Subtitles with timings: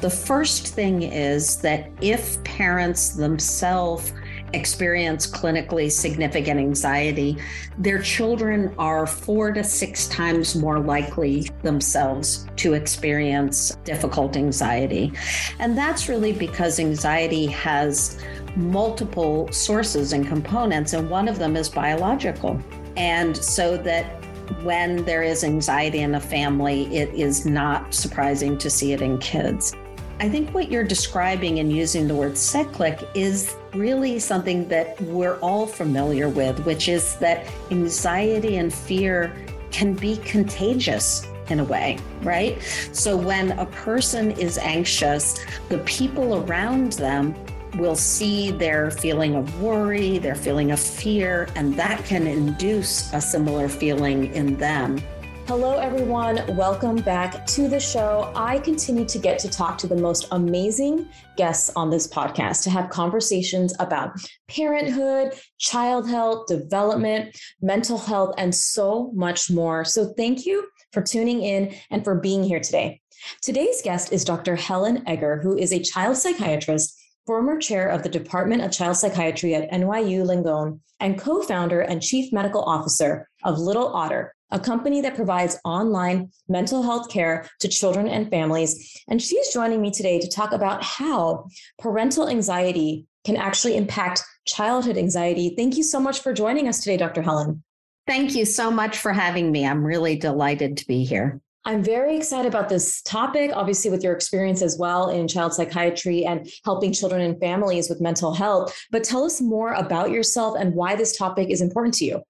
[0.00, 4.12] The first thing is that if parents themselves
[4.52, 7.36] experience clinically significant anxiety,
[7.78, 15.12] their children are four to six times more likely themselves to experience difficult anxiety.
[15.58, 18.22] And that's really because anxiety has
[18.54, 22.62] multiple sources and components, and one of them is biological.
[22.96, 24.24] And so that
[24.62, 29.18] when there is anxiety in a family, it is not surprising to see it in
[29.18, 29.74] kids.
[30.20, 35.38] I think what you're describing and using the word cyclic is really something that we're
[35.38, 39.36] all familiar with, which is that anxiety and fear
[39.70, 42.60] can be contagious in a way, right?
[42.92, 45.38] So when a person is anxious,
[45.68, 47.36] the people around them
[47.76, 53.20] will see their feeling of worry, their feeling of fear, and that can induce a
[53.20, 55.00] similar feeling in them.
[55.48, 56.44] Hello, everyone.
[56.56, 58.30] Welcome back to the show.
[58.36, 62.70] I continue to get to talk to the most amazing guests on this podcast to
[62.70, 64.10] have conversations about
[64.48, 69.86] parenthood, child health, development, mental health, and so much more.
[69.86, 73.00] So, thank you for tuning in and for being here today.
[73.40, 74.54] Today's guest is Dr.
[74.54, 76.94] Helen Egger, who is a child psychiatrist
[77.24, 82.02] former chair of the Department of Child Psychiatry at NYU Langone, and co founder and
[82.02, 87.68] chief medical officer of Little Otter, a company that provides online mental health care to
[87.68, 89.02] children and families.
[89.08, 91.46] And she's joining me today to talk about how
[91.78, 95.54] parental anxiety can actually impact childhood anxiety.
[95.56, 97.22] Thank you so much for joining us today, Dr.
[97.22, 97.62] Helen.
[98.06, 99.66] Thank you so much for having me.
[99.66, 101.40] I'm really delighted to be here.
[101.66, 106.24] I'm very excited about this topic, obviously, with your experience as well in child psychiatry
[106.24, 108.74] and helping children and families with mental health.
[108.90, 112.22] But tell us more about yourself and why this topic is important to you.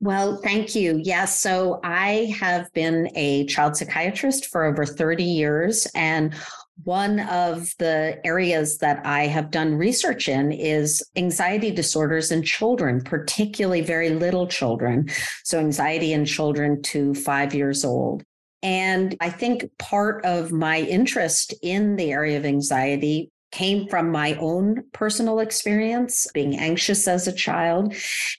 [0.00, 1.00] Well, thank you.
[1.02, 1.40] Yes.
[1.40, 5.88] So I have been a child psychiatrist for over 30 years.
[5.94, 6.34] And
[6.84, 13.02] one of the areas that I have done research in is anxiety disorders in children,
[13.02, 15.08] particularly very little children.
[15.42, 18.22] So, anxiety in children to five years old.
[18.62, 24.34] And I think part of my interest in the area of anxiety came from my
[24.34, 27.94] own personal experience being anxious as a child.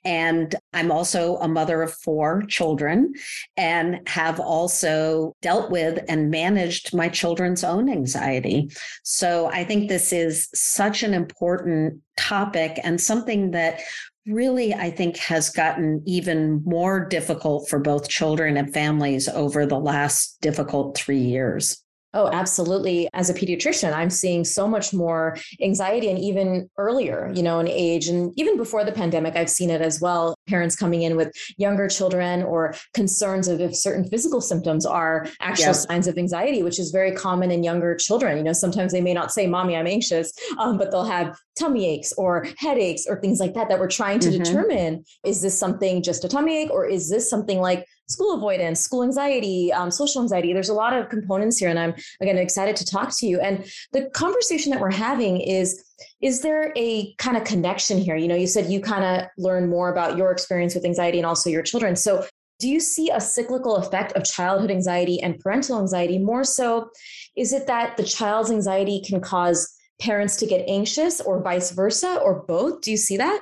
[0.05, 3.13] And I'm also a mother of four children
[3.57, 8.69] and have also dealt with and managed my children's own anxiety.
[9.03, 13.81] So I think this is such an important topic and something that
[14.25, 19.79] really, I think, has gotten even more difficult for both children and families over the
[19.79, 21.83] last difficult three years.
[22.13, 23.07] Oh, absolutely.
[23.13, 27.67] As a pediatrician, I'm seeing so much more anxiety and even earlier, you know, in
[27.67, 28.07] age.
[28.07, 30.33] And even before the pandemic, I've seen it as well.
[30.47, 35.75] Parents coming in with younger children or concerns of if certain physical symptoms are actual
[35.75, 38.37] signs of anxiety, which is very common in younger children.
[38.37, 41.87] You know, sometimes they may not say, Mommy, I'm anxious, um, but they'll have tummy
[41.87, 44.43] aches or headaches or things like that, that we're trying to mm-hmm.
[44.43, 48.79] determine is this something just a tummy ache or is this something like school avoidance,
[48.79, 50.51] school anxiety, um, social anxiety.
[50.53, 53.39] There's a lot of components here, and I'm again excited to talk to you.
[53.39, 55.83] And the conversation that we're having is
[56.21, 58.15] is there a kind of connection here?
[58.15, 61.25] You know, you said you kind of learn more about your experience with anxiety and
[61.25, 61.95] also your children.
[61.95, 62.25] So
[62.59, 66.19] do you see a cyclical effect of childhood anxiety and parental anxiety?
[66.19, 66.89] More so,
[67.37, 72.19] is it that the child's anxiety can cause parents to get anxious or vice versa
[72.23, 72.81] or both?
[72.81, 73.41] Do you see that?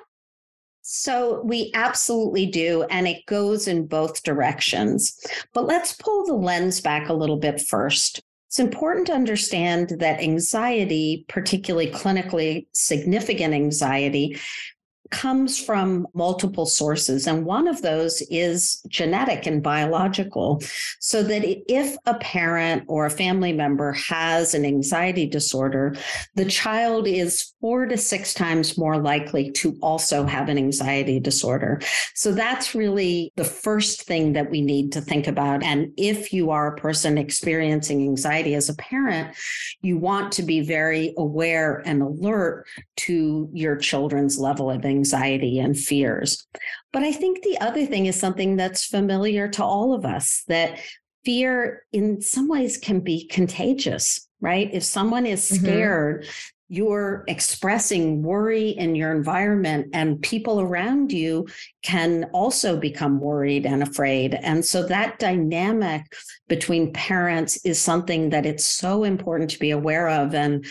[0.89, 2.83] So we absolutely do.
[2.83, 5.19] And it goes in both directions.
[5.53, 8.21] But let's pull the lens back a little bit first.
[8.47, 14.39] It's important to understand that anxiety, particularly clinically significant anxiety,
[15.09, 17.27] comes from multiple sources.
[17.27, 20.61] And one of those is genetic and biological.
[20.99, 25.95] So that if a parent or a family member has an anxiety disorder,
[26.35, 31.79] the child is four to six times more likely to also have an anxiety disorder.
[32.13, 35.63] So that's really the first thing that we need to think about.
[35.63, 39.35] And if you are a person experiencing anxiety as a parent,
[39.81, 42.65] you want to be very aware and alert
[42.97, 44.96] to your children's level of anxiety
[45.59, 46.45] and fears.
[46.93, 50.79] But I think the other thing is something that's familiar to all of us that
[51.25, 54.69] fear in some ways can be contagious, right?
[54.73, 55.65] If someone is mm-hmm.
[55.65, 56.29] scared, mm-hmm
[56.69, 61.47] you're expressing worry in your environment and people around you
[61.81, 64.33] can also become worried and afraid.
[64.33, 66.03] And so that dynamic
[66.47, 70.65] between parents is something that it's so important to be aware of and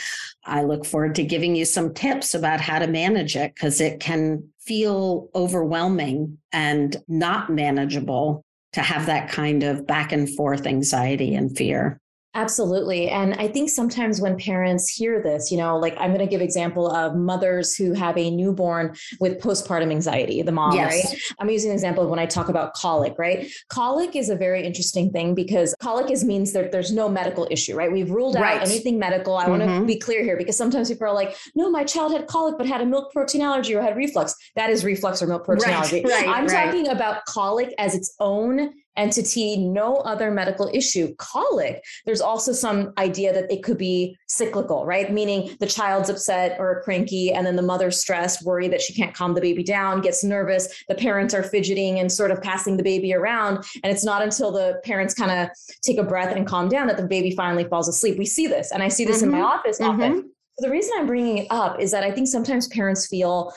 [0.44, 4.00] i look forward to giving you some tips about how to manage it because it
[4.00, 11.34] can feel overwhelming and not manageable to have that kind of back and forth anxiety
[11.34, 12.00] and fear
[12.36, 13.08] Absolutely.
[13.08, 16.42] And I think sometimes when parents hear this, you know, like I'm going to give
[16.42, 20.92] example of mothers who have a newborn with postpartum anxiety, the mom, yes.
[20.92, 21.22] right?
[21.40, 23.50] I'm using an example of when I talk about colic, right?
[23.70, 27.74] Colic is a very interesting thing because colic is means that there's no medical issue,
[27.74, 27.90] right?
[27.90, 28.60] We've ruled right.
[28.60, 29.38] out anything medical.
[29.38, 29.58] I mm-hmm.
[29.58, 32.58] want to be clear here because sometimes people are like, no, my child had colic
[32.58, 34.34] but had a milk protein allergy or had reflux.
[34.56, 35.78] That is reflux or milk protein right.
[35.78, 36.02] allergy.
[36.04, 36.28] Right.
[36.28, 41.14] I'm talking about colic as its own entity, no other medical issue.
[41.16, 45.12] Colic, there's also some idea that it could be cyclical, right?
[45.12, 49.14] Meaning the child's upset or cranky, and then the mother's stressed, worried that she can't
[49.14, 50.84] calm the baby down, gets nervous.
[50.88, 53.64] The parents are fidgeting and sort of passing the baby around.
[53.82, 55.48] And it's not until the parents kind of
[55.82, 58.18] take a breath and calm down that the baby finally falls asleep.
[58.18, 59.26] We see this, and I see this mm-hmm.
[59.26, 59.58] in my mm-hmm.
[59.58, 60.02] office mm-hmm.
[60.02, 60.30] often.
[60.58, 63.52] The reason I'm bringing it up is that I think sometimes parents feel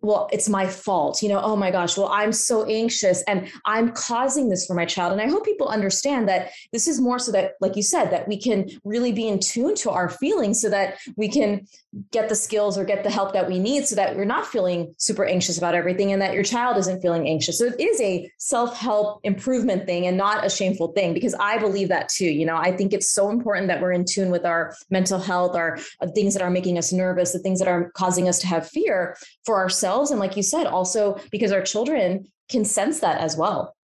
[0.00, 1.22] well, it's my fault.
[1.22, 4.84] You know, oh my gosh, well, I'm so anxious and I'm causing this for my
[4.84, 5.12] child.
[5.12, 8.28] And I hope people understand that this is more so that, like you said, that
[8.28, 11.66] we can really be in tune to our feelings so that we can
[12.12, 14.94] get the skills or get the help that we need so that we're not feeling
[14.98, 17.58] super anxious about everything and that your child isn't feeling anxious.
[17.58, 21.58] So it is a self help improvement thing and not a shameful thing because I
[21.58, 22.30] believe that too.
[22.30, 25.56] You know, I think it's so important that we're in tune with our mental health,
[25.56, 28.46] our uh, things that are making us nervous, the things that are causing us to
[28.46, 33.00] have fear for ourselves ourselves and like you said also because our children can sense
[33.00, 33.74] that as well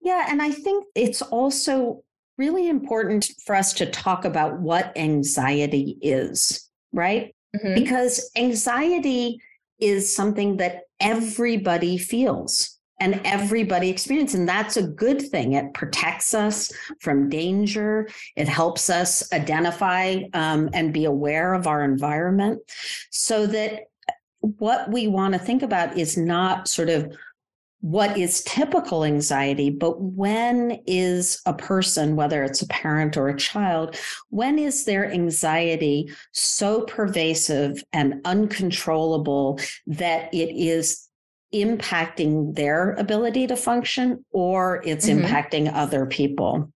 [0.00, 2.02] yeah and i think it's also
[2.38, 7.74] really important for us to talk about what anxiety is right mm-hmm.
[7.74, 9.38] because anxiety
[9.78, 14.38] is something that everybody feels and everybody experiences.
[14.38, 15.54] And that's a good thing.
[15.54, 18.08] It protects us from danger.
[18.36, 22.62] It helps us identify um, and be aware of our environment
[23.10, 23.88] so that
[24.58, 27.16] what we want to think about is not sort of
[27.80, 33.36] what is typical anxiety, but when is a person, whether it's a parent or a
[33.36, 33.96] child,
[34.30, 41.10] when is their anxiety so pervasive and uncontrollable that it is
[41.54, 45.24] impacting their ability to function or it's mm-hmm.
[45.24, 46.72] impacting other people?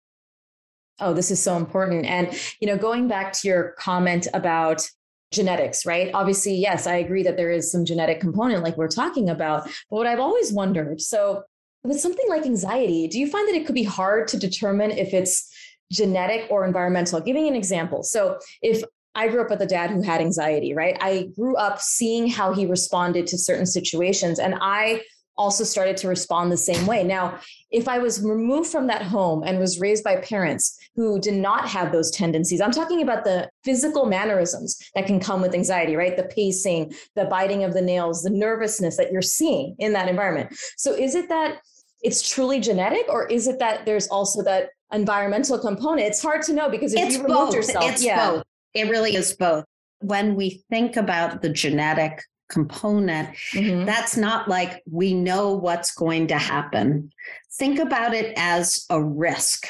[1.00, 2.06] Oh, this is so important.
[2.06, 4.86] And, you know, going back to your comment about
[5.32, 6.10] genetics, right?
[6.14, 9.66] Obviously, yes, I agree that there is some genetic component like we're talking about.
[9.66, 11.44] But what I've always wondered so,
[11.84, 15.14] with something like anxiety, do you find that it could be hard to determine if
[15.14, 15.50] it's
[15.92, 17.22] genetic or environmental?
[17.22, 18.04] Giving an example.
[18.04, 18.84] So, if
[19.16, 20.96] I grew up with a dad who had anxiety, right?
[21.02, 25.02] I grew up seeing how he responded to certain situations, and I
[25.38, 27.04] also started to respond the same way.
[27.04, 27.40] Now,
[27.72, 31.68] if I was removed from that home and was raised by parents who did not
[31.68, 36.16] have those tendencies, I'm talking about the physical mannerisms that can come with anxiety, right?
[36.16, 40.58] The pacing, the biting of the nails, the nervousness that you're seeing in that environment.
[40.78, 41.62] So is it that
[42.02, 46.08] it's truly genetic or is it that there's also that environmental component?
[46.08, 48.32] It's hard to know because if it's you remove yourself, it's yeah.
[48.32, 48.44] both.
[48.74, 49.66] It really is both.
[50.00, 53.86] When we think about the genetic component, mm-hmm.
[53.86, 57.12] that's not like we know what's going to happen.
[57.54, 59.68] Think about it as a risk.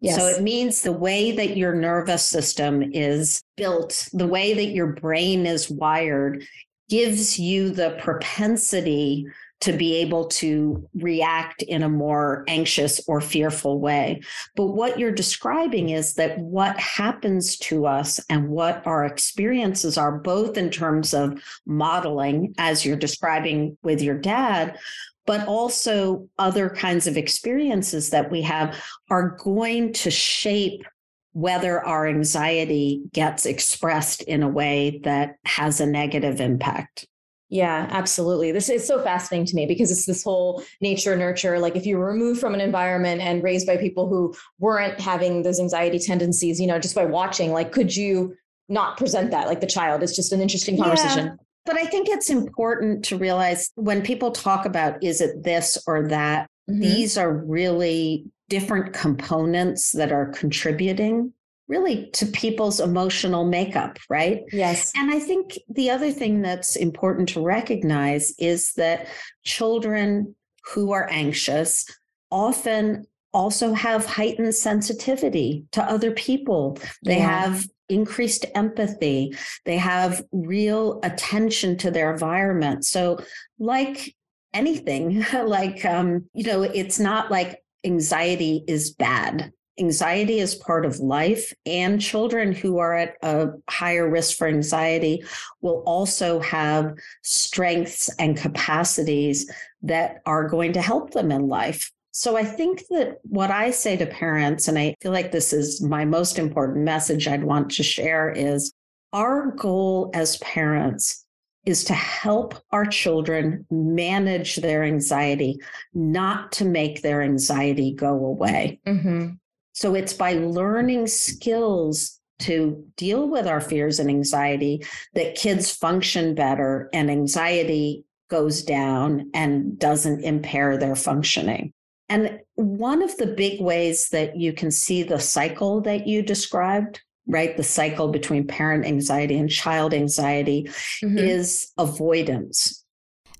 [0.00, 0.16] Yes.
[0.16, 4.88] So it means the way that your nervous system is built, the way that your
[4.88, 6.44] brain is wired,
[6.88, 9.26] gives you the propensity
[9.60, 14.20] to be able to react in a more anxious or fearful way.
[14.54, 20.18] But what you're describing is that what happens to us and what our experiences are,
[20.18, 24.78] both in terms of modeling, as you're describing with your dad,
[25.26, 28.76] but also other kinds of experiences that we have
[29.10, 30.84] are going to shape
[31.32, 37.06] whether our anxiety gets expressed in a way that has a negative impact.
[37.48, 38.50] Yeah, absolutely.
[38.50, 41.58] This is so fascinating to me because it's this whole nature nurture.
[41.60, 45.42] Like if you were removed from an environment and raised by people who weren't having
[45.42, 48.34] those anxiety tendencies, you know, just by watching, like could you
[48.68, 50.02] not present that like the child?
[50.02, 51.26] It's just an interesting conversation.
[51.26, 51.34] Yeah,
[51.64, 56.08] but I think it's important to realize when people talk about is it this or
[56.08, 56.80] that, mm-hmm.
[56.80, 61.32] these are really different components that are contributing
[61.68, 64.42] really to people's emotional makeup, right?
[64.52, 64.92] Yes.
[64.96, 69.08] And I think the other thing that's important to recognize is that
[69.44, 70.34] children
[70.74, 71.84] who are anxious
[72.30, 76.78] often also have heightened sensitivity to other people.
[77.04, 77.40] They yeah.
[77.40, 79.36] have increased empathy.
[79.64, 82.84] They have real attention to their environment.
[82.84, 83.18] So,
[83.58, 84.14] like
[84.54, 90.98] anything, like, um, you know, it's not like anxiety is bad anxiety is part of
[91.00, 95.22] life, and children who are at a higher risk for anxiety
[95.60, 99.50] will also have strengths and capacities
[99.82, 101.92] that are going to help them in life.
[102.12, 105.82] So I think that what I say to parents, and I feel like this is
[105.82, 108.72] my most important message I'd want to share, is
[109.12, 111.24] our goal as parents
[111.66, 115.58] is to help our children manage their anxiety,
[115.92, 118.80] not to make their anxiety go away.
[118.86, 119.32] Mm-hmm.
[119.76, 126.34] So it's by learning skills to deal with our fears and anxiety that kids function
[126.34, 131.74] better and anxiety goes down and doesn't impair their functioning.
[132.08, 137.02] And one of the big ways that you can see the cycle that you described,
[137.26, 137.54] right?
[137.54, 140.70] The cycle between parent anxiety and child anxiety
[141.04, 141.18] mm-hmm.
[141.18, 142.82] is avoidance.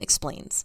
[0.00, 0.64] Explains.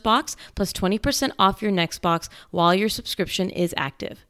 [0.03, 4.25] box plus 20% off your next box while your subscription is active.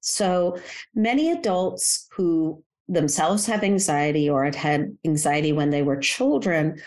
[0.00, 0.58] So
[0.94, 6.80] many adults who themselves have anxiety or had had anxiety when they were children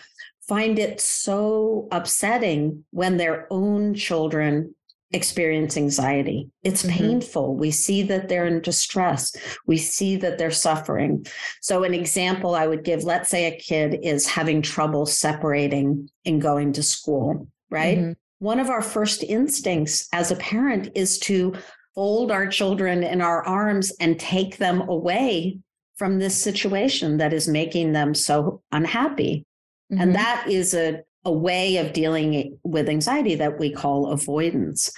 [0.49, 4.73] find it so upsetting when their own children
[5.11, 6.49] experience anxiety.
[6.63, 6.97] It's mm-hmm.
[6.97, 7.55] painful.
[7.55, 9.35] We see that they're in distress.
[9.65, 11.25] We see that they're suffering.
[11.61, 16.41] So, an example I would give let's say a kid is having trouble separating and
[16.41, 17.97] going to school, right?
[17.97, 18.11] Mm-hmm.
[18.39, 21.55] One of our first instincts as a parent is to
[21.95, 25.59] fold our children in our arms and take them away
[25.97, 29.45] from this situation that is making them so unhappy.
[29.91, 30.01] Mm-hmm.
[30.01, 34.91] And that is a a way of dealing with anxiety that we call avoidance.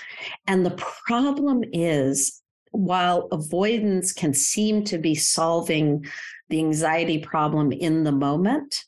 [0.48, 6.06] And the problem is, while avoidance can seem to be solving
[6.48, 8.86] the anxiety problem in the moment,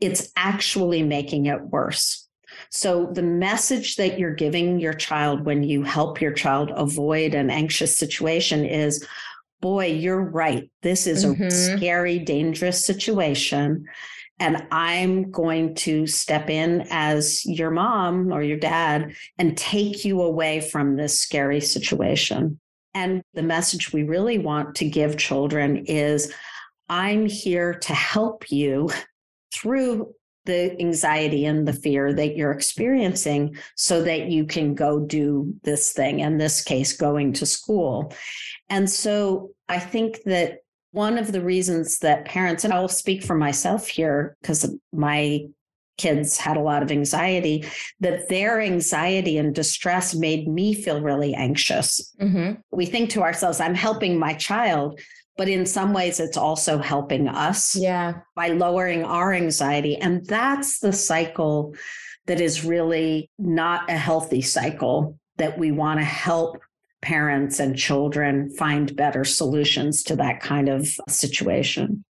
[0.00, 2.26] it's actually making it worse.
[2.70, 7.50] So, the message that you're giving your child when you help your child avoid an
[7.50, 9.06] anxious situation is
[9.60, 10.70] boy, you're right.
[10.82, 11.42] This is mm-hmm.
[11.42, 13.84] a scary, dangerous situation.
[14.40, 20.22] And I'm going to step in as your mom or your dad and take you
[20.22, 22.60] away from this scary situation.
[22.94, 26.32] And the message we really want to give children is
[26.88, 28.90] I'm here to help you
[29.54, 30.14] through
[30.46, 35.92] the anxiety and the fear that you're experiencing so that you can go do this
[35.92, 38.14] thing, in this case, going to school.
[38.70, 40.60] And so I think that
[40.92, 45.46] one of the reasons that parents, and I'll speak for myself here because my
[45.98, 47.64] kids had a lot of anxiety,
[48.00, 52.14] that their anxiety and distress made me feel really anxious.
[52.20, 52.60] Mm-hmm.
[52.70, 55.00] We think to ourselves, I'm helping my child,
[55.38, 60.80] but in some ways it's also helping us yeah by lowering our anxiety and that's
[60.80, 61.74] the cycle
[62.26, 66.58] that is really not a healthy cycle that we want to help
[67.02, 72.04] parents and children find better solutions to that kind of situation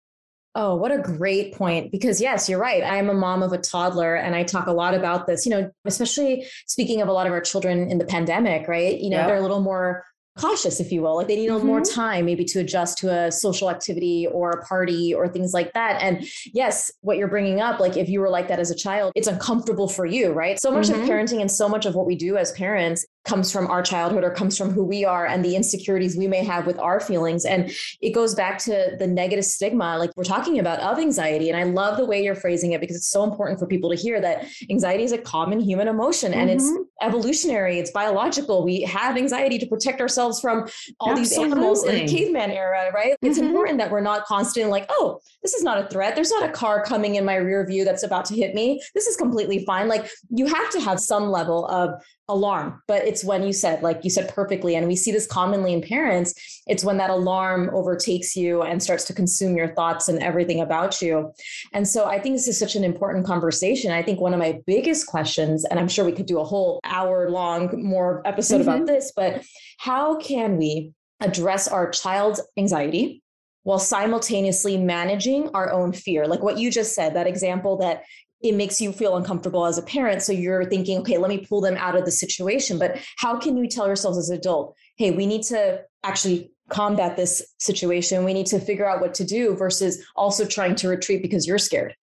[0.56, 1.90] Oh, what a great point.
[1.90, 2.82] Because, yes, you're right.
[2.84, 5.50] I am a mom of a toddler, and I talk a lot about this, you
[5.50, 8.96] know, especially speaking of a lot of our children in the pandemic, right?
[8.98, 9.26] You know, yep.
[9.26, 10.04] they're a little more
[10.38, 11.16] cautious, if you will.
[11.16, 11.66] Like they need mm-hmm.
[11.66, 15.72] more time maybe to adjust to a social activity or a party or things like
[15.74, 16.00] that.
[16.02, 19.12] And yes, what you're bringing up, like if you were like that as a child,
[19.14, 20.60] it's uncomfortable for you, right?
[20.60, 21.02] So much mm-hmm.
[21.02, 24.22] of parenting and so much of what we do as parents comes from our childhood
[24.22, 27.44] or comes from who we are and the insecurities we may have with our feelings.
[27.44, 31.48] And it goes back to the negative stigma, like we're talking about, of anxiety.
[31.48, 33.96] And I love the way you're phrasing it because it's so important for people to
[33.96, 36.40] hear that anxiety is a common human emotion mm-hmm.
[36.40, 36.82] and it's mm-hmm.
[37.00, 38.62] evolutionary, it's biological.
[38.62, 40.68] We have anxiety to protect ourselves from
[41.00, 41.22] all Absolutely.
[41.22, 43.16] these animals in the caveman era, right?
[43.22, 43.46] It's mm-hmm.
[43.46, 46.14] important that we're not constantly like, oh, this is not a threat.
[46.14, 48.82] There's not a car coming in my rear view that's about to hit me.
[48.94, 49.88] This is completely fine.
[49.88, 54.02] Like you have to have some level of alarm but it's when you said like
[54.02, 58.34] you said perfectly and we see this commonly in parents it's when that alarm overtakes
[58.34, 61.30] you and starts to consume your thoughts and everything about you
[61.74, 64.58] and so i think this is such an important conversation i think one of my
[64.66, 68.70] biggest questions and i'm sure we could do a whole hour long more episode mm-hmm.
[68.70, 69.42] about this but
[69.78, 73.22] how can we address our child's anxiety
[73.64, 76.26] while simultaneously managing our own fear.
[76.26, 78.04] Like what you just said, that example that
[78.44, 80.20] it makes you feel uncomfortable as a parent.
[80.20, 82.78] So you're thinking, okay, let me pull them out of the situation.
[82.78, 87.16] But how can you tell ourselves as an adult, hey, we need to actually combat
[87.16, 88.22] this situation.
[88.24, 91.58] We need to figure out what to do versus also trying to retreat because you're
[91.58, 91.96] scared.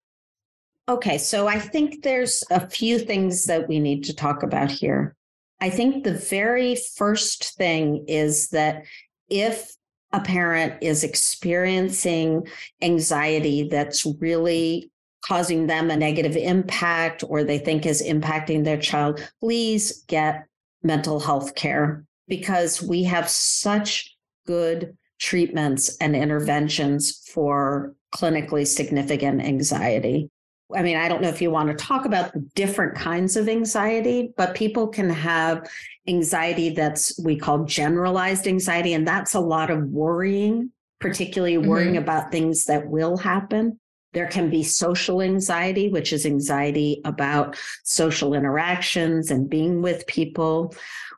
[0.90, 5.16] Okay, so I think there's a few things that we need to talk about here.
[5.60, 8.86] I think the very first thing is that
[9.30, 9.76] if
[10.12, 12.48] a parent is experiencing
[12.82, 14.91] anxiety that's really
[15.22, 20.46] causing them a negative impact or they think is impacting their child, please get
[20.84, 24.16] mental health care because we have such
[24.48, 30.30] good treatments and interventions for clinically significant anxiety.
[30.74, 33.50] I mean, I don't know if you want to talk about the different kinds of
[33.50, 35.70] anxiety, but people can have
[36.08, 42.04] anxiety that's we call generalized anxiety, and that's a lot of worrying, particularly worrying mm-hmm.
[42.04, 43.81] about things that will happen.
[44.14, 50.74] There can be social anxiety, which is anxiety about social interactions and being with people.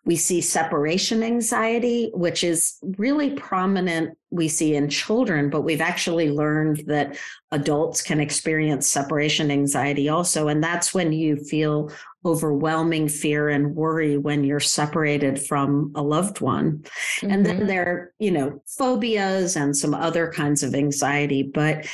[0.06, 6.30] We see separation anxiety, which is really prominent, we see in children, but we've actually
[6.30, 7.18] learned that
[7.52, 10.50] adults can experience separation anxiety also.
[10.50, 11.90] And that's when you feel
[12.26, 16.80] overwhelming fear and worry when you're separated from a loved one.
[16.80, 17.32] Mm-hmm.
[17.32, 17.68] And then mm-hmm.
[17.68, 21.44] there are, you know, phobias and some other kinds of anxiety.
[21.44, 21.86] But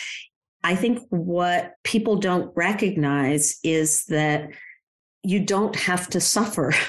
[0.64, 4.50] I think what people don't recognize is that
[5.24, 6.74] you don't have to suffer.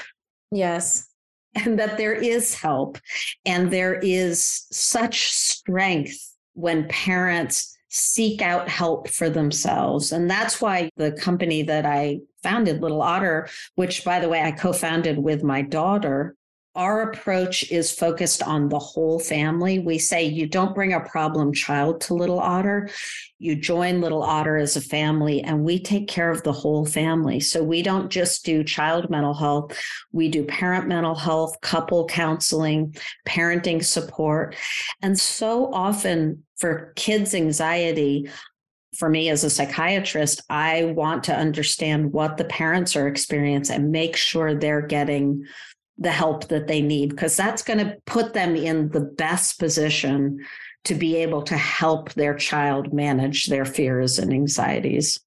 [0.53, 1.07] Yes.
[1.55, 2.97] And that there is help
[3.45, 10.11] and there is such strength when parents seek out help for themselves.
[10.11, 14.51] And that's why the company that I founded, Little Otter, which by the way, I
[14.51, 16.35] co founded with my daughter,
[16.73, 19.79] our approach is focused on the whole family.
[19.79, 22.89] We say you don't bring a problem child to Little Otter.
[23.39, 27.41] You join Little Otter as a family, and we take care of the whole family.
[27.41, 29.77] So we don't just do child mental health,
[30.13, 32.95] we do parent mental health, couple counseling,
[33.27, 34.55] parenting support.
[35.01, 38.29] And so often for kids' anxiety,
[38.95, 43.91] for me as a psychiatrist, I want to understand what the parents are experiencing and
[43.91, 45.45] make sure they're getting
[45.97, 50.39] the help that they need because that's going to put them in the best position
[50.83, 55.19] to be able to help their child manage their fears and anxieties.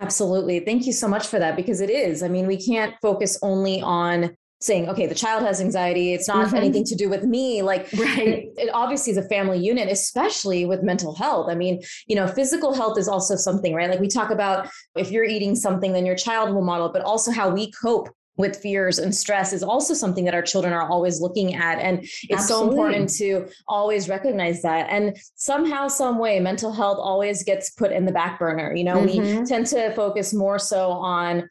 [0.00, 0.60] Absolutely.
[0.60, 2.22] Thank you so much for that because it is.
[2.22, 6.14] I mean, we can't focus only on saying, okay, the child has anxiety.
[6.14, 6.56] It's not mm-hmm.
[6.56, 7.62] anything to do with me.
[7.62, 8.18] Like, right.
[8.18, 11.48] it, it, obviously is a family unit, especially with mental health.
[11.48, 13.88] I mean, you know, physical health is also something, right?
[13.88, 17.02] Like we talk about if you're eating something, then your child will model, it, but
[17.02, 20.88] also how we cope with fears and stress is also something that our children are
[20.88, 22.46] always looking at and it's Absolutely.
[22.46, 27.92] so important to always recognize that and somehow some way mental health always gets put
[27.92, 29.40] in the back burner you know mm-hmm.
[29.40, 31.48] we tend to focus more so on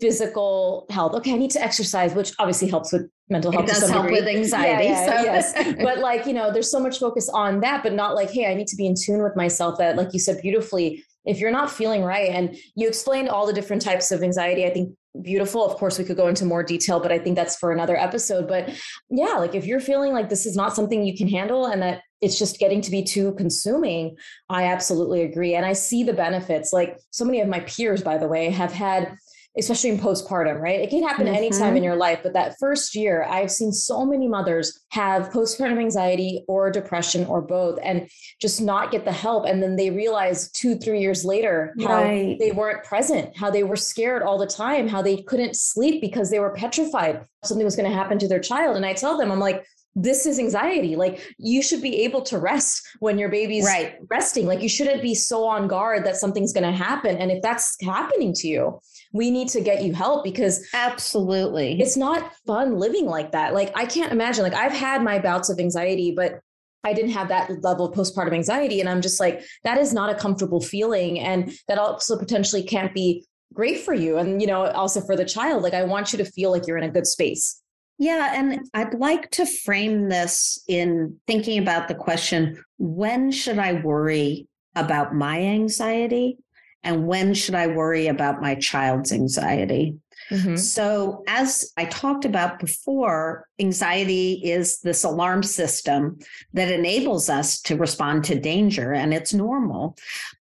[0.00, 1.14] physical health.
[1.14, 3.64] Okay, I need to exercise, which obviously helps with mental health.
[3.64, 4.20] It does help degree.
[4.20, 4.84] with anxiety.
[4.86, 5.58] Yeah, yeah, so.
[5.62, 5.76] yes.
[5.82, 8.54] But like, you know, there's so much focus on that, but not like, hey, I
[8.54, 11.70] need to be in tune with myself that, like you said beautifully, if you're not
[11.70, 15.64] feeling right, and you explained all the different types of anxiety, I think beautiful.
[15.64, 18.46] Of course, we could go into more detail, but I think that's for another episode.
[18.46, 18.70] But
[19.10, 22.02] yeah, like if you're feeling like this is not something you can handle and that
[22.20, 24.16] it's just getting to be too consuming,
[24.48, 25.54] I absolutely agree.
[25.54, 26.72] And I see the benefits.
[26.72, 29.16] Like so many of my peers, by the way, have had
[29.58, 30.80] especially in postpartum, right?
[30.80, 31.34] It can happen mm-hmm.
[31.34, 35.80] anytime in your life, but that first year, I've seen so many mothers have postpartum
[35.80, 38.08] anxiety or depression or both and
[38.40, 39.46] just not get the help.
[39.46, 42.38] And then they realize two, three years later how right.
[42.38, 46.30] they weren't present, how they were scared all the time, how they couldn't sleep because
[46.30, 48.76] they were petrified something was going to happen to their child.
[48.76, 49.64] And I tell them, I'm like,
[49.96, 50.94] this is anxiety.
[50.96, 53.96] Like you should be able to rest when your baby's right.
[54.08, 54.46] resting.
[54.46, 57.16] Like you shouldn't be so on guard that something's going to happen.
[57.16, 58.80] And if that's happening to you,
[59.12, 63.52] we need to get you help because absolutely it's not fun living like that.
[63.52, 66.40] Like I can't imagine, like I've had my bouts of anxiety, but
[66.84, 68.80] I didn't have that level of postpartum anxiety.
[68.80, 71.18] And I'm just like, that is not a comfortable feeling.
[71.18, 74.16] And that also potentially can't be great for you.
[74.16, 76.78] And, you know, also for the child, like I want you to feel like you're
[76.78, 77.60] in a good space.
[78.00, 78.32] Yeah.
[78.34, 84.48] And I'd like to frame this in thinking about the question when should I worry
[84.74, 86.38] about my anxiety?
[86.82, 89.96] And when should I worry about my child's anxiety?
[90.30, 90.56] Mm-hmm.
[90.56, 96.20] So, as I talked about before, anxiety is this alarm system
[96.52, 99.96] that enables us to respond to danger, and it's normal.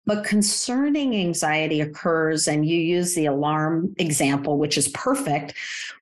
[0.09, 5.53] But concerning anxiety occurs, and you use the alarm example, which is perfect,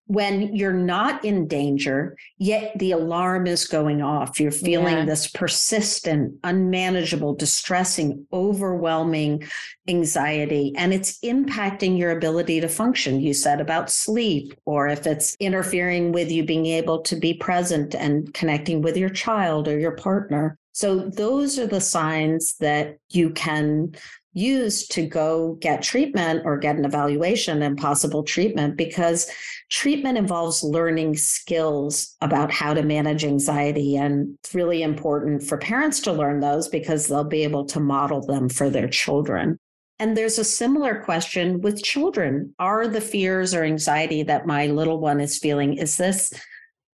[0.06, 4.39] when you're not in danger, yet the alarm is going off.
[4.39, 5.04] You're feeling yeah.
[5.04, 9.43] this persistent, unmanageable, distressing, overwhelming
[9.89, 13.20] anxiety, and it's impacting your ability to function.
[13.20, 17.93] You said about sleep, or if it's interfering with you being able to be present
[17.93, 20.58] and connecting with your child or your partner.
[20.78, 23.96] So, those are the signs that you can
[24.34, 29.28] use to go get treatment or get an evaluation and possible treatment because
[29.72, 33.96] treatment involves learning skills about how to manage anxiety.
[33.96, 38.22] And it's really important for parents to learn those because they'll be able to model
[38.22, 39.58] them for their children.
[39.98, 42.54] And there's a similar question with children.
[42.60, 46.32] Are the fears or anxiety that my little one is feeling, is this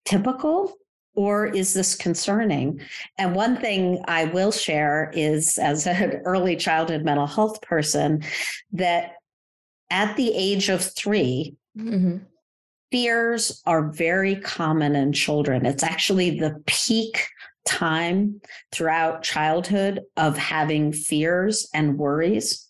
[0.04, 0.74] typical
[1.20, 2.80] or is this concerning?
[3.18, 8.24] And one thing I will share is, as an early childhood mental health person,
[8.72, 9.16] that
[9.90, 12.18] at the age of 3 mm-hmm.
[12.90, 15.66] fears are very common in children.
[15.66, 17.28] It's actually the peak
[17.68, 18.40] time
[18.72, 22.66] throughout childhood of having fears and worries.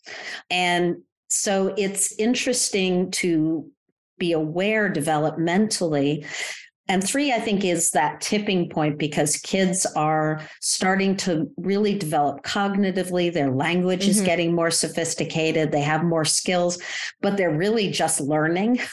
[0.50, 3.70] And so it's interesting to
[4.18, 6.26] be aware developmentally
[6.90, 12.44] and three, I think, is that tipping point because kids are starting to really develop
[12.44, 13.32] cognitively.
[13.32, 14.10] Their language mm-hmm.
[14.10, 15.72] is getting more sophisticated.
[15.72, 16.80] They have more skills,
[17.22, 18.82] but they're really just learning.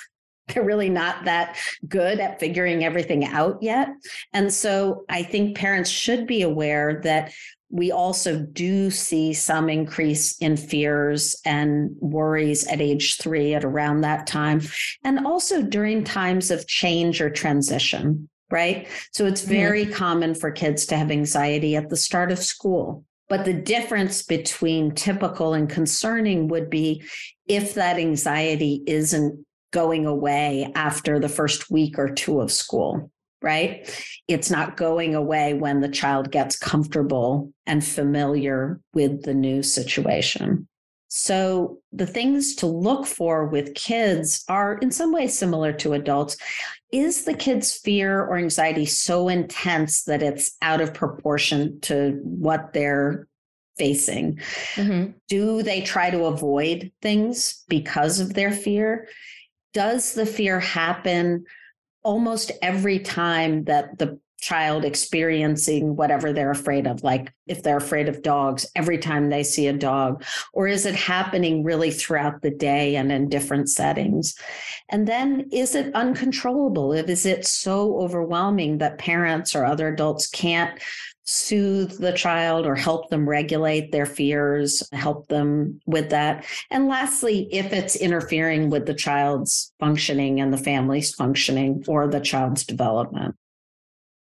[0.55, 1.57] They're really not that
[1.89, 3.89] good at figuring everything out yet.
[4.33, 7.33] And so I think parents should be aware that
[7.71, 14.03] we also do see some increase in fears and worries at age three at around
[14.03, 14.61] that time,
[15.03, 18.89] and also during times of change or transition, right?
[19.13, 19.95] So it's very mm-hmm.
[19.95, 23.05] common for kids to have anxiety at the start of school.
[23.29, 27.03] But the difference between typical and concerning would be
[27.49, 33.11] if that anxiety isn't going away after the first week or two of school
[33.43, 33.89] right?
[34.29, 40.69] It's not going away when the child gets comfortable and familiar with the new situation.
[41.09, 46.37] So, the things to look for with kids are in some ways similar to adults.
[46.93, 52.73] Is the kid's fear or anxiety so intense that it's out of proportion to what
[52.73, 53.29] they're
[53.79, 54.37] facing?
[54.75, 55.13] Mm-hmm.
[55.29, 59.09] Do they try to avoid things because of their fear?
[59.73, 61.45] Does the fear happen
[62.07, 68.09] almost every time that the child experiencing whatever they're afraid of, like if they're afraid
[68.09, 70.23] of dogs every time they see a dog?
[70.53, 74.37] Or is it happening really throughout the day and in different settings?
[74.89, 76.93] And then is it uncontrollable?
[76.93, 80.81] Is it so overwhelming that parents or other adults can't
[81.27, 86.47] soothe the child or help them regulate their fears, help them with that.
[86.71, 92.21] And lastly, if it's interfering with the child's functioning and the family's functioning or the
[92.21, 93.35] child's development.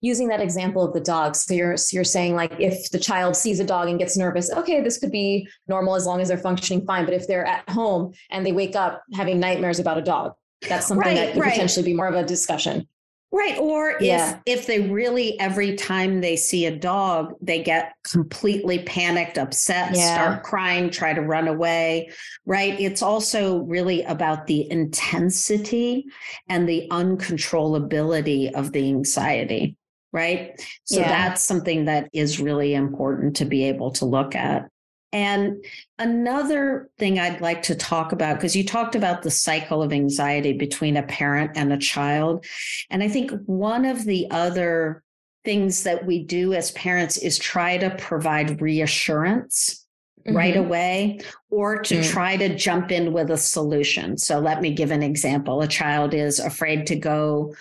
[0.01, 3.59] Using that example of the dog, so you're you're saying like if the child sees
[3.59, 6.85] a dog and gets nervous, okay, this could be normal as long as they're functioning
[6.85, 7.05] fine.
[7.05, 10.33] But if they're at home and they wake up having nightmares about a dog,
[10.69, 11.53] that's something right, that could right.
[11.53, 12.87] potentially be more of a discussion.
[13.31, 13.57] Right.
[13.57, 14.39] Or yeah.
[14.45, 19.95] if if they really every time they see a dog, they get completely panicked, upset,
[19.95, 20.13] yeah.
[20.13, 22.11] start crying, try to run away.
[22.45, 22.79] Right.
[22.79, 26.05] It's also really about the intensity
[26.47, 29.75] and the uncontrollability of the anxiety.
[30.13, 30.57] Right.
[30.85, 31.09] So yeah.
[31.09, 34.69] that's something that is really important to be able to look at.
[35.15, 35.63] And
[35.97, 40.51] another thing I'd like to talk about, because you talked about the cycle of anxiety
[40.51, 42.45] between a parent and a child.
[42.89, 45.03] And I think one of the other
[45.45, 49.87] things that we do as parents is try to provide reassurance
[50.27, 50.35] mm-hmm.
[50.35, 52.11] right away or to mm-hmm.
[52.11, 54.17] try to jump in with a solution.
[54.17, 55.61] So let me give an example.
[55.61, 57.55] A child is afraid to go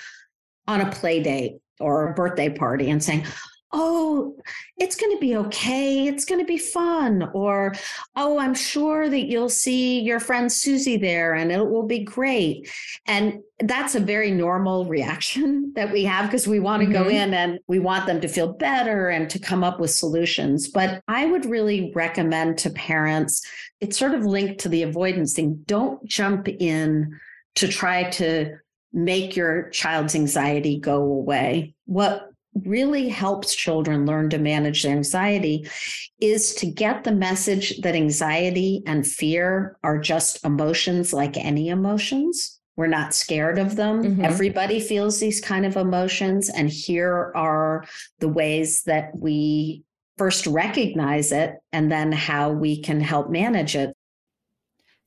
[0.66, 3.24] on a play date or a birthday party and saying,
[3.76, 4.36] oh,
[4.78, 6.06] it's going to be okay.
[6.06, 7.28] It's going to be fun.
[7.34, 7.74] Or,
[8.14, 12.70] oh, I'm sure that you'll see your friend Susie there and it will be great.
[13.06, 17.02] And that's a very normal reaction that we have because we want to mm-hmm.
[17.02, 20.68] go in and we want them to feel better and to come up with solutions.
[20.68, 23.44] But I would really recommend to parents,
[23.80, 25.64] it's sort of linked to the avoidance thing.
[25.66, 27.18] Don't jump in
[27.56, 28.56] to try to
[28.92, 31.74] make your child's anxiety go away.
[31.86, 32.30] What
[32.64, 35.68] really helps children learn to manage their anxiety
[36.20, 42.60] is to get the message that anxiety and fear are just emotions like any emotions.
[42.76, 44.02] We're not scared of them.
[44.02, 44.24] Mm-hmm.
[44.24, 46.48] Everybody feels these kind of emotions.
[46.48, 47.84] And here are
[48.18, 49.82] the ways that we
[50.16, 53.94] first recognize it and then how we can help manage it.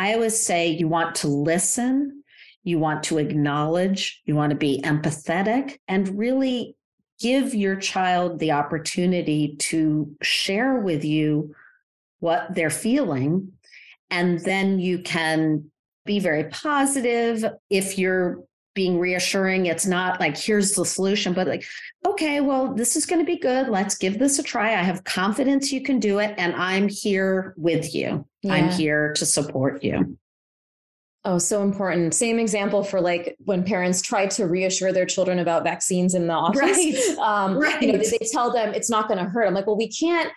[0.00, 2.24] I always say you want to listen,
[2.64, 6.74] you want to acknowledge, you want to be empathetic, and really
[7.20, 11.54] give your child the opportunity to share with you
[12.20, 13.52] what they're feeling.
[14.08, 15.70] And then you can
[16.06, 17.44] be very positive.
[17.68, 18.42] If you're
[18.80, 21.62] being reassuring, it's not like, here's the solution, but like,
[22.06, 23.68] okay, well, this is going to be good.
[23.68, 24.70] Let's give this a try.
[24.70, 26.34] I have confidence you can do it.
[26.38, 28.26] And I'm here with you.
[28.40, 28.54] Yeah.
[28.54, 30.16] I'm here to support you.
[31.26, 32.14] Oh, so important.
[32.14, 36.32] Same example for like when parents try to reassure their children about vaccines in the
[36.46, 36.58] office.
[36.58, 37.18] Right.
[37.18, 37.82] Um, right.
[37.82, 39.46] You know, they, tell them it's not going to hurt.
[39.46, 40.32] I'm like, well, we can't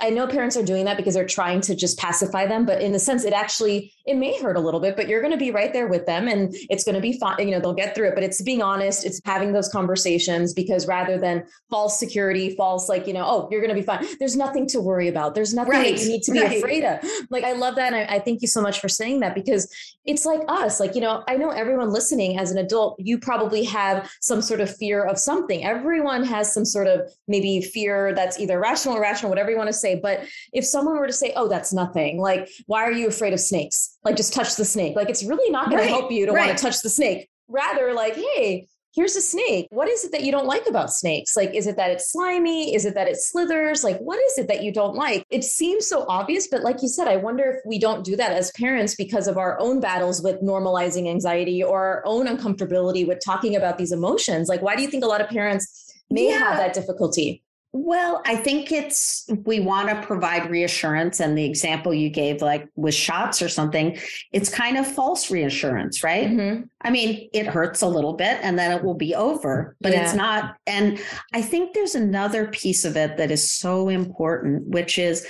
[0.00, 2.94] I know parents are doing that because they're trying to just pacify them, but in
[2.94, 5.50] a sense, it actually it may hurt a little bit, but you're going to be
[5.50, 7.36] right there with them, and it's going to be fine.
[7.40, 8.14] You know, they'll get through it.
[8.14, 13.06] But it's being honest, it's having those conversations because rather than false security, false like
[13.06, 14.06] you know, oh, you're going to be fine.
[14.18, 15.34] There's nothing to worry about.
[15.34, 15.96] There's nothing right.
[15.96, 16.58] that you need to be right.
[16.58, 17.04] afraid of.
[17.30, 19.68] Like I love that, and I, I thank you so much for saying that because
[20.04, 20.78] it's like us.
[20.78, 24.60] Like you know, I know everyone listening as an adult, you probably have some sort
[24.60, 25.64] of fear of something.
[25.64, 29.68] Everyone has some sort of maybe fear that's either rational or irrational, whatever you want
[29.68, 32.92] to say say, but if someone were to say, oh, that's nothing, like, why are
[32.92, 33.97] you afraid of snakes?
[34.04, 34.96] Like, just touch the snake.
[34.96, 36.46] Like, it's really not going right, to help you to right.
[36.46, 37.28] want to touch the snake.
[37.48, 39.66] Rather, like, hey, here's a snake.
[39.70, 41.36] What is it that you don't like about snakes?
[41.36, 42.74] Like, is it that it's slimy?
[42.74, 43.84] Is it that it slithers?
[43.84, 45.24] Like, what is it that you don't like?
[45.30, 48.32] It seems so obvious, but like you said, I wonder if we don't do that
[48.32, 53.20] as parents because of our own battles with normalizing anxiety or our own uncomfortability with
[53.24, 54.48] talking about these emotions.
[54.48, 56.38] Like, why do you think a lot of parents may yeah.
[56.38, 57.42] have that difficulty?
[57.72, 61.20] Well, I think it's we want to provide reassurance.
[61.20, 63.98] And the example you gave, like with shots or something,
[64.32, 66.28] it's kind of false reassurance, right?
[66.28, 66.62] Mm-hmm.
[66.80, 70.02] I mean, it hurts a little bit and then it will be over, but yeah.
[70.02, 70.56] it's not.
[70.66, 70.98] And
[71.34, 75.26] I think there's another piece of it that is so important, which is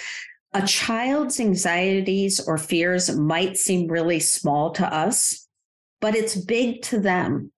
[0.54, 5.48] a child's anxieties or fears might seem really small to us,
[6.00, 7.50] but it's big to them.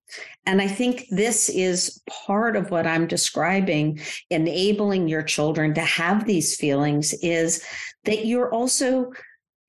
[0.45, 6.25] And I think this is part of what I'm describing, enabling your children to have
[6.25, 7.63] these feelings is
[8.05, 9.11] that you're also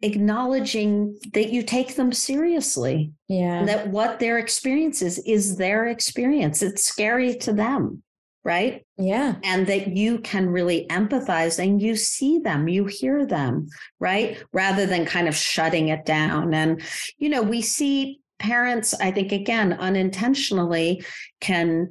[0.02, 3.12] acknowledging that you take them seriously.
[3.28, 3.64] Yeah.
[3.64, 6.62] That what their experience is, is their experience.
[6.62, 8.02] It's scary to them.
[8.44, 8.84] Right.
[8.98, 9.36] Yeah.
[9.44, 13.68] And that you can really empathize and you see them, you hear them,
[14.00, 14.42] right?
[14.52, 16.52] Rather than kind of shutting it down.
[16.52, 16.82] And,
[17.18, 21.04] you know, we see parents, I think, again, unintentionally
[21.40, 21.88] can.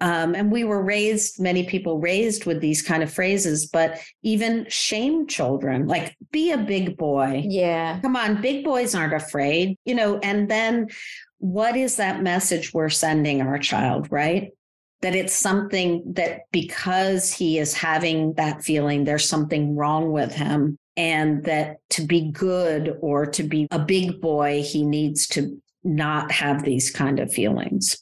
[0.00, 4.64] Um, and we were raised, many people raised with these kind of phrases, but even
[4.68, 7.42] shame children, like be a big boy.
[7.44, 7.98] Yeah.
[8.00, 10.86] Come on, big boys aren't afraid, you know, and then
[11.38, 14.52] what is that message we're sending our child, right?
[15.00, 20.76] that it's something that because he is having that feeling, there's something wrong with him.
[20.96, 26.30] And that to be good or to be a big boy, he needs to not
[26.30, 27.98] have these kind of feelings.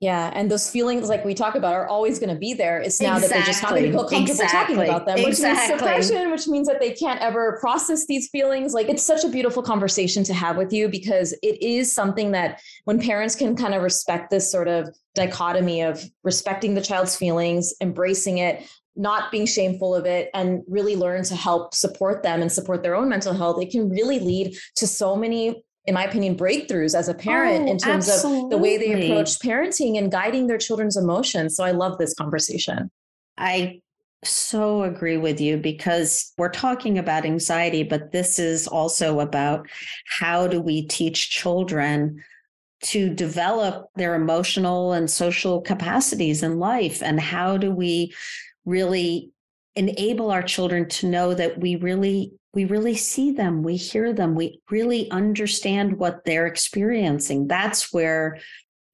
[0.00, 2.80] Yeah, and those feelings, like we talk about, are always going to be there.
[2.80, 3.28] It's now exactly.
[3.28, 4.74] that they're just not going to feel comfortable exactly.
[4.76, 5.68] talking about them, which exactly.
[5.68, 8.72] means suppression, which means that they can't ever process these feelings.
[8.72, 12.62] Like it's such a beautiful conversation to have with you because it is something that
[12.84, 17.74] when parents can kind of respect this sort of dichotomy of respecting the child's feelings,
[17.82, 22.50] embracing it, not being shameful of it and really learn to help support them and
[22.50, 26.36] support their own mental health, it can really lead to so many in my opinion,
[26.36, 28.44] breakthroughs as a parent oh, in terms absolutely.
[28.44, 31.56] of the way they approach parenting and guiding their children's emotions.
[31.56, 32.90] So I love this conversation.
[33.38, 33.80] I
[34.22, 39.66] so agree with you because we're talking about anxiety, but this is also about
[40.06, 42.22] how do we teach children
[42.82, 47.02] to develop their emotional and social capacities in life?
[47.02, 48.14] And how do we
[48.64, 49.30] really
[49.76, 54.34] enable our children to know that we really we really see them, we hear them,
[54.34, 57.46] we really understand what they're experiencing.
[57.46, 58.38] That's where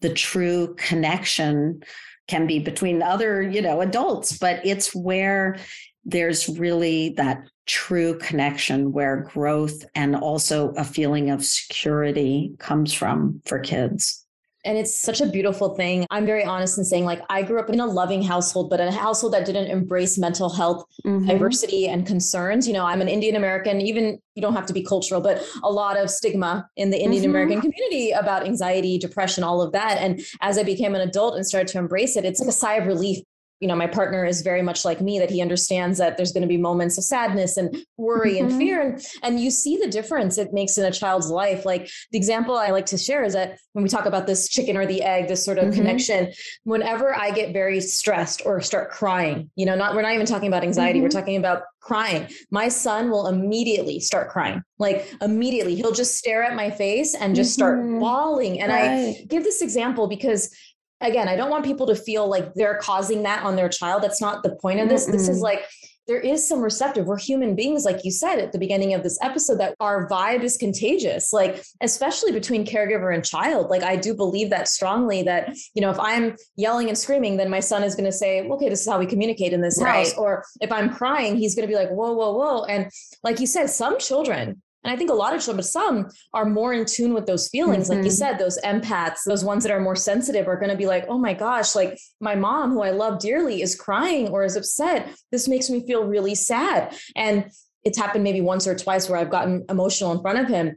[0.01, 1.83] the true connection
[2.29, 5.57] can be between other, you know, adults, but it's where
[6.05, 13.40] there's really that true connection where growth and also a feeling of security comes from
[13.45, 14.25] for kids.
[14.66, 16.07] And it's such a beautiful thing.
[16.11, 18.90] I'm very honest in saying, like, I grew up in a loving household, but a
[18.90, 21.26] household that didn't embrace mental health mm-hmm.
[21.26, 22.66] diversity and concerns.
[22.66, 25.70] You know, I'm an Indian American, even you don't have to be cultural, but a
[25.70, 27.70] lot of stigma in the Indian American mm-hmm.
[27.70, 29.98] community about anxiety, depression, all of that.
[29.98, 32.74] And as I became an adult and started to embrace it, it's like a sigh
[32.74, 33.18] of relief
[33.61, 36.42] you know my partner is very much like me that he understands that there's going
[36.42, 38.49] to be moments of sadness and worry mm-hmm.
[38.49, 41.88] and fear and and you see the difference it makes in a child's life like
[42.12, 44.87] the example i like to share is that when we talk about this chicken or
[44.87, 45.75] the egg this sort of mm-hmm.
[45.75, 46.33] connection
[46.64, 50.49] whenever i get very stressed or start crying you know not we're not even talking
[50.49, 51.05] about anxiety mm-hmm.
[51.05, 56.42] we're talking about crying my son will immediately start crying like immediately he'll just stare
[56.42, 58.01] at my face and just start mm-hmm.
[58.01, 59.16] bawling and right.
[59.21, 60.55] i give this example because
[61.00, 64.02] again, I don't want people to feel like they're causing that on their child.
[64.02, 65.06] That's not the point of this.
[65.06, 65.12] Mm-mm.
[65.12, 65.64] This is like,
[66.06, 67.06] there is some receptive.
[67.06, 70.44] We're human beings, like you said at the beginning of this episode, that our vibe
[70.44, 73.70] is contagious, like, especially between caregiver and child.
[73.70, 77.50] Like, I do believe that strongly that, you know, if I'm yelling and screaming, then
[77.50, 80.06] my son is going to say, okay, this is how we communicate in this right.
[80.06, 80.14] house.
[80.14, 82.64] Or if I'm crying, he's going to be like, whoa, whoa, whoa.
[82.66, 82.88] And
[83.25, 86.44] like you said, some children And I think a lot of children, but some are
[86.44, 87.84] more in tune with those feelings.
[87.84, 87.96] Mm-hmm.
[87.96, 88.16] Like you mm-hmm.
[88.16, 91.18] said, those empaths, those ones that are more sensitive are going to be like, oh
[91.18, 95.12] my gosh, like my mom, who I love dearly, is crying or is upset.
[95.32, 96.96] This makes me feel really sad.
[97.16, 97.50] And
[97.82, 100.76] it's happened maybe once or twice where I've gotten emotional in front of him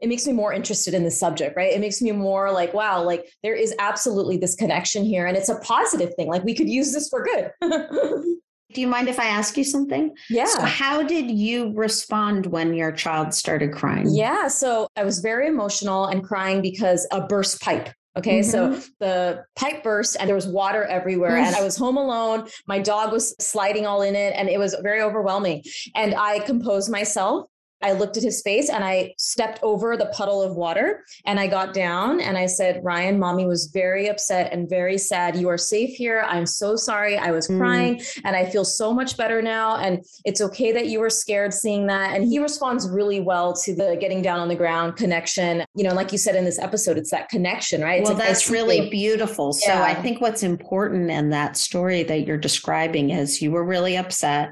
[0.00, 1.72] it makes me more interested in the subject, right?
[1.72, 5.48] It makes me more like, wow, like there is absolutely this connection here and it's
[5.48, 6.28] a positive thing.
[6.28, 7.50] Like we could use this for good.
[8.74, 10.14] Do you mind if I ask you something?
[10.28, 10.44] Yeah.
[10.44, 14.06] So, how did you respond when your child started crying?
[14.10, 14.48] Yeah.
[14.48, 17.88] So, I was very emotional and crying because a burst pipe.
[18.16, 18.40] Okay.
[18.40, 18.50] Mm-hmm.
[18.50, 21.36] So the pipe burst and there was water everywhere.
[21.36, 22.48] and I was home alone.
[22.66, 25.62] My dog was sliding all in it and it was very overwhelming.
[25.94, 27.48] And I composed myself
[27.82, 31.46] I looked at his face and I stepped over the puddle of water and I
[31.46, 35.36] got down and I said, Ryan, mommy was very upset and very sad.
[35.36, 36.24] You are safe here.
[36.26, 37.16] I'm so sorry.
[37.16, 37.58] I was mm.
[37.58, 39.76] crying and I feel so much better now.
[39.76, 42.16] And it's okay that you were scared seeing that.
[42.16, 45.64] And he responds really well to the getting down on the ground connection.
[45.74, 48.02] You know, like you said in this episode, it's that connection, right?
[48.02, 49.52] Well, like, that's really beautiful.
[49.52, 49.82] So yeah.
[49.82, 54.50] I think what's important in that story that you're describing is you were really upset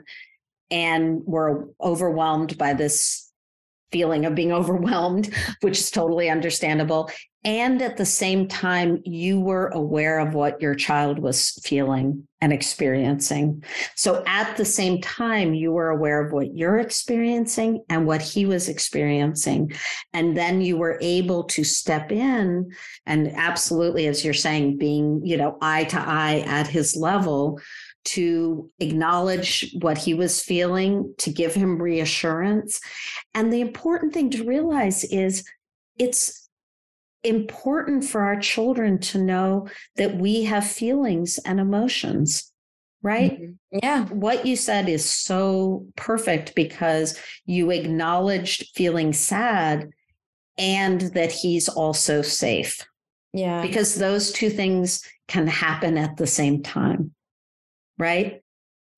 [0.70, 3.30] and were overwhelmed by this
[3.92, 7.10] feeling of being overwhelmed, which is totally understandable.
[7.44, 12.52] And at the same time, you were aware of what your child was feeling and
[12.52, 13.62] experiencing.
[13.94, 18.46] So at the same time, you were aware of what you're experiencing and what he
[18.46, 19.72] was experiencing.
[20.12, 22.72] And then you were able to step in
[23.06, 27.60] and absolutely, as you're saying, being, you know, eye to eye at his level
[28.06, 32.80] to acknowledge what he was feeling, to give him reassurance.
[33.34, 35.44] And the important thing to realize is
[35.98, 36.48] it's
[37.24, 42.52] important for our children to know that we have feelings and emotions,
[43.02, 43.40] right?
[43.40, 43.78] Mm-hmm.
[43.82, 44.04] Yeah.
[44.06, 49.90] What you said is so perfect because you acknowledged feeling sad
[50.56, 52.86] and that he's also safe.
[53.32, 53.62] Yeah.
[53.62, 57.15] Because those two things can happen at the same time
[57.98, 58.42] right?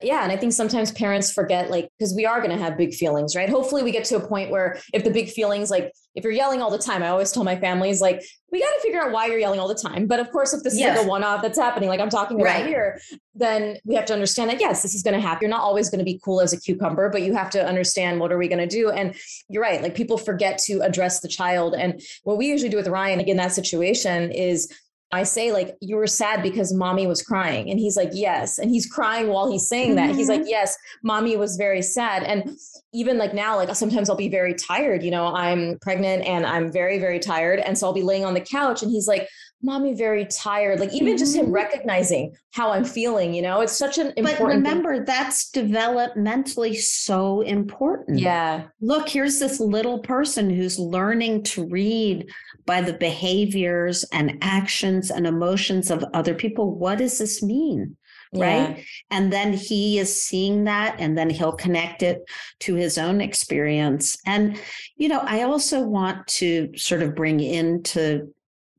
[0.01, 0.23] Yeah.
[0.23, 3.35] And I think sometimes parents forget, like, because we are going to have big feelings,
[3.35, 3.49] right?
[3.49, 6.63] Hopefully, we get to a point where if the big feelings, like, if you're yelling
[6.63, 8.23] all the time, I always tell my families, like,
[8.53, 10.07] we got to figure out why you're yelling all the time.
[10.07, 10.93] But of course, if this yes.
[10.93, 12.67] is like a one off that's happening, like I'm talking about right.
[12.67, 13.01] here,
[13.35, 15.41] then we have to understand that, yes, this is going to happen.
[15.43, 18.21] You're not always going to be cool as a cucumber, but you have to understand
[18.21, 18.91] what are we going to do.
[18.91, 19.17] And
[19.49, 19.83] you're right.
[19.83, 21.75] Like, people forget to address the child.
[21.75, 24.73] And what we usually do with Ryan, like, in that situation is,
[25.11, 27.71] I say, like, you were sad because mommy was crying.
[27.71, 28.59] And he's like, yes.
[28.59, 30.11] And he's crying while he's saying that.
[30.11, 30.19] Mm-hmm.
[30.19, 30.51] He's like, mm-hmm.
[30.51, 32.25] yes, mommy was very sad.
[32.25, 32.59] And
[32.93, 35.03] even like now, like sometimes I'll be very tired.
[35.03, 37.61] You know, I'm pregnant and I'm very, very tired.
[37.61, 39.29] And so I'll be laying on the couch and he's like,
[39.63, 41.17] mommy very tired like even mm-hmm.
[41.17, 41.55] just him mm-hmm.
[41.55, 45.05] recognizing how i'm feeling you know it's such an important but remember thing.
[45.05, 52.31] that's developmentally so important yeah look here's this little person who's learning to read
[52.67, 57.97] by the behaviors and actions and emotions of other people what does this mean
[58.35, 62.23] right and then he is seeing that and then he'll connect it
[62.61, 64.61] to his own experience and
[64.97, 68.29] you know i also want to sort of bring into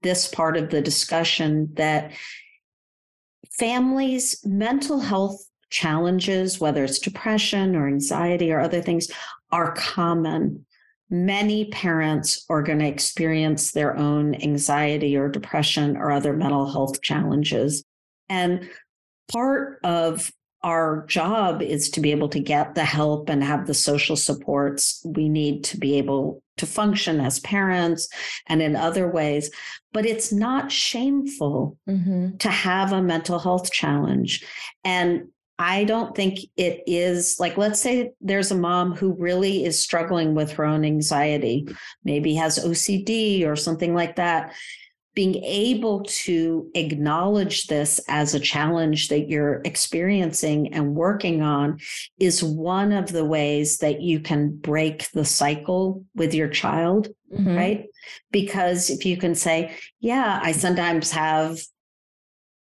[0.02, 2.12] this part of the discussion that
[3.58, 9.10] families' mental health challenges, whether it's depression or anxiety or other things,
[9.52, 10.66] are common.
[11.10, 17.02] Many parents are going to experience their own anxiety or depression or other mental health
[17.02, 17.84] challenges.
[18.30, 18.70] And
[19.32, 20.32] part of
[20.64, 25.02] our job is to be able to get the help and have the social supports
[25.06, 28.10] we need to be able to function as parents
[28.48, 29.50] and in other ways.
[29.94, 32.38] But it's not shameful mm-hmm.
[32.38, 34.46] to have a mental health challenge.
[34.84, 39.82] And I don't think it is like, let's say there's a mom who really is
[39.82, 41.68] struggling with her own anxiety,
[42.04, 44.54] maybe has OCD or something like that
[45.20, 51.78] being able to acknowledge this as a challenge that you're experiencing and working on
[52.22, 57.54] is one of the ways that you can break the cycle with your child, mm-hmm.
[57.54, 57.86] right?
[58.32, 61.60] Because if you can say, yeah, I sometimes have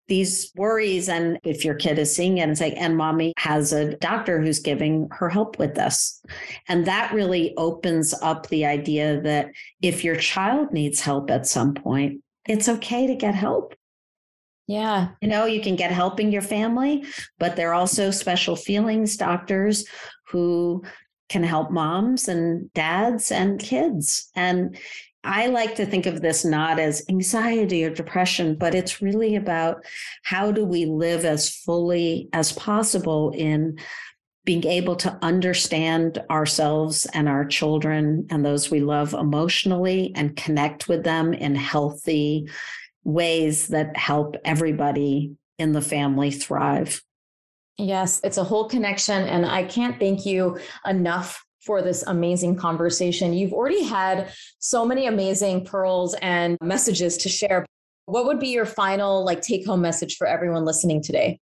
[0.06, 1.08] these worries.
[1.08, 4.60] And if your kid is seeing it and say, and mommy has a doctor who's
[4.60, 6.22] giving her help with this.
[6.68, 9.50] And that really opens up the idea that
[9.82, 13.74] if your child needs help at some point, it's okay to get help.
[14.66, 15.08] Yeah.
[15.20, 17.04] You know, you can get helping your family,
[17.38, 19.86] but there are also special feelings doctors
[20.28, 20.82] who
[21.28, 24.30] can help moms and dads and kids.
[24.34, 24.78] And
[25.22, 29.84] I like to think of this not as anxiety or depression, but it's really about
[30.22, 33.78] how do we live as fully as possible in
[34.44, 40.86] being able to understand ourselves and our children and those we love emotionally and connect
[40.86, 42.48] with them in healthy
[43.04, 47.02] ways that help everybody in the family thrive.
[47.78, 49.22] Yes, it's a whole connection.
[49.24, 53.32] And I can't thank you enough for this amazing conversation.
[53.32, 57.64] You've already had so many amazing pearls and messages to share.
[58.06, 61.40] What would be your final like take home message for everyone listening today?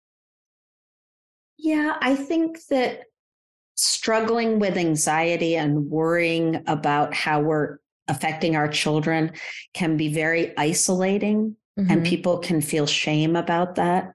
[1.62, 3.04] Yeah, I think that
[3.76, 9.32] struggling with anxiety and worrying about how we're affecting our children
[9.72, 11.56] can be very isolating.
[11.78, 11.90] Mm-hmm.
[11.90, 14.12] And people can feel shame about that.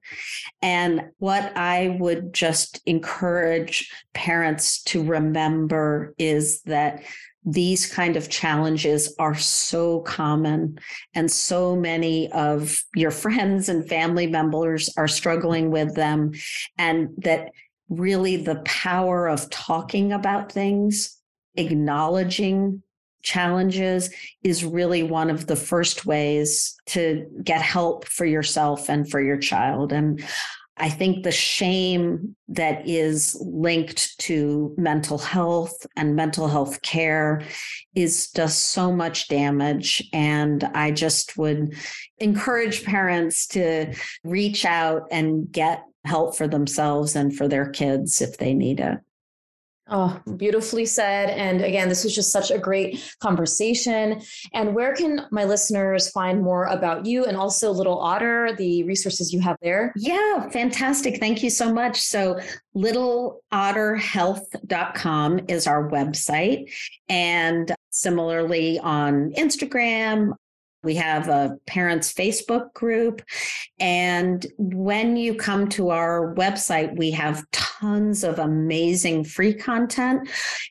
[0.62, 7.02] And what I would just encourage parents to remember is that
[7.50, 10.78] these kind of challenges are so common
[11.16, 16.32] and so many of your friends and family members are struggling with them
[16.78, 17.52] and that
[17.88, 21.18] really the power of talking about things
[21.56, 22.84] acknowledging
[23.24, 24.10] challenges
[24.44, 29.38] is really one of the first ways to get help for yourself and for your
[29.38, 29.92] child.
[29.92, 30.24] And
[30.80, 37.42] I think the shame that is linked to mental health and mental health care
[37.96, 40.08] is does so much damage.
[40.14, 41.76] And I just would
[42.20, 48.38] encourage parents to reach out and get help for themselves and for their kids if
[48.38, 49.00] they need it.
[49.90, 51.30] Oh, beautifully said.
[51.30, 54.22] And again, this was just such a great conversation.
[54.54, 59.32] And where can my listeners find more about you and also Little Otter, the resources
[59.32, 59.94] you have there?
[59.96, 61.20] Yeah, fantastic.
[61.20, 62.02] Thank you so much.
[62.02, 62.38] So,
[62.76, 66.70] littleotterhealth.com is our website.
[67.08, 70.34] And similarly on Instagram,
[70.88, 73.22] we have a parents Facebook group.
[73.78, 80.30] And when you come to our website, we have tons of amazing free content.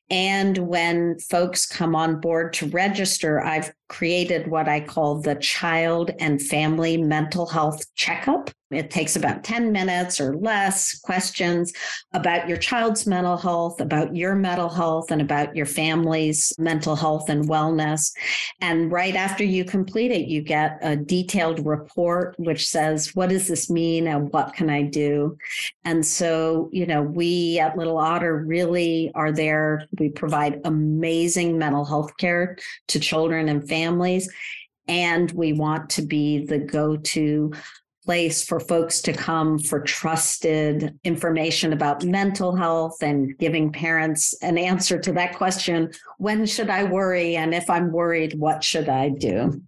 [0.09, 6.11] And when folks come on board to register, I've created what I call the child
[6.19, 8.51] and family mental health checkup.
[8.73, 11.73] It takes about 10 minutes or less questions
[12.13, 17.29] about your child's mental health, about your mental health, and about your family's mental health
[17.29, 18.13] and wellness.
[18.61, 23.47] And right after you complete it, you get a detailed report which says, what does
[23.47, 25.39] this mean and what can I do?
[25.85, 29.87] And so, you know, we at Little Otter really are there.
[30.01, 32.59] We provide amazing mental health care
[32.89, 33.76] to children and families.
[34.89, 37.53] And we want to be the go to
[38.07, 44.57] place for folks to come for trusted information about mental health and giving parents an
[44.57, 47.37] answer to that question when should I worry?
[47.37, 49.61] And if I'm worried, what should I do?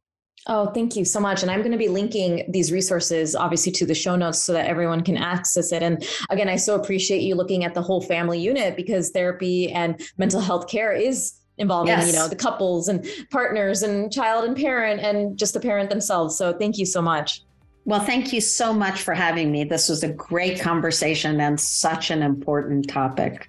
[0.47, 1.43] Oh, thank you so much.
[1.43, 4.67] And I'm going to be linking these resources obviously to the show notes so that
[4.67, 5.83] everyone can access it.
[5.83, 10.01] And again, I so appreciate you looking at the whole family unit because therapy and
[10.17, 12.07] mental health care is involving, yes.
[12.07, 16.37] you know, the couples and partners and child and parent and just the parent themselves.
[16.37, 17.43] So thank you so much.
[17.85, 19.65] Well, thank you so much for having me.
[19.65, 23.49] This was a great conversation and such an important topic.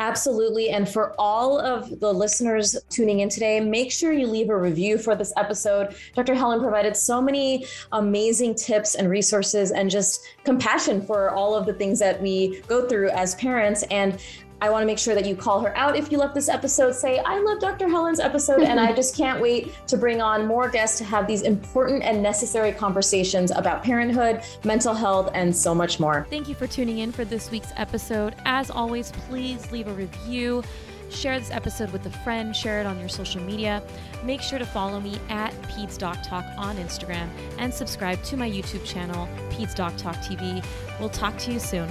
[0.00, 0.70] Absolutely.
[0.70, 4.96] And for all of the listeners tuning in today, make sure you leave a review
[4.96, 5.94] for this episode.
[6.14, 6.34] Dr.
[6.34, 11.74] Helen provided so many amazing tips and resources and just compassion for all of the
[11.74, 13.82] things that we go through as parents.
[13.90, 14.18] And
[14.62, 16.92] I want to make sure that you call her out if you love this episode.
[16.94, 17.88] Say, I love Dr.
[17.88, 21.42] Helen's episode, and I just can't wait to bring on more guests to have these
[21.42, 26.26] important and necessary conversations about parenthood, mental health, and so much more.
[26.30, 28.34] Thank you for tuning in for this week's episode.
[28.44, 30.62] As always, please leave a review.
[31.10, 33.82] Share this episode with a friend, share it on your social media.
[34.22, 38.48] Make sure to follow me at Peds Doc Talk on Instagram and subscribe to my
[38.48, 40.64] YouTube channel, Peds Doc Talk TV.
[41.00, 41.90] We'll talk to you soon.